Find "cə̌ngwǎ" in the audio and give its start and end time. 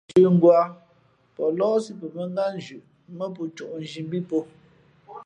0.25-0.59